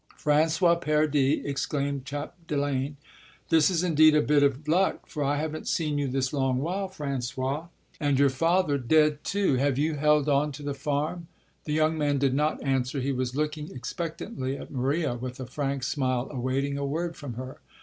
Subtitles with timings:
[0.19, 2.95] "François Paradis!" exclaimed Chapdelaine.
[3.49, 6.89] "This is indeed a bit of luck, for I haven't seen you this long while,
[6.89, 7.69] François.
[7.99, 9.57] And your father dead too.
[9.57, 11.27] Have you held on to the farm?"
[11.65, 15.83] The young man did not answer; he was looking expectantly at Maria with a frank
[15.83, 17.59] smile, awaiting a word from her.